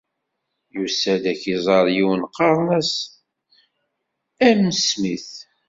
[0.75, 2.91] Yusa-d ad k-iẓer yiwen qqaren-as
[4.59, 4.63] M.
[4.87, 5.31] Smith.